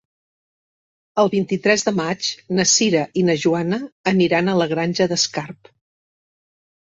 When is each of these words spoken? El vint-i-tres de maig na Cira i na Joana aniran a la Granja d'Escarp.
El 1.23 1.27
vint-i-tres 1.33 1.83
de 1.89 1.93
maig 1.99 2.29
na 2.59 2.65
Cira 2.71 3.03
i 3.21 3.25
na 3.27 3.35
Joana 3.43 3.79
aniran 4.15 4.49
a 4.49 4.55
la 4.61 4.67
Granja 4.71 5.07
d'Escarp. 5.13 5.71